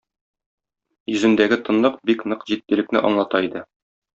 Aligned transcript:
Йөзендәге 1.11 1.59
тынлык 1.67 2.01
бик 2.11 2.27
нык 2.33 2.49
җитдилекне 2.53 3.07
аңлата 3.11 3.47
иде. 3.51 3.67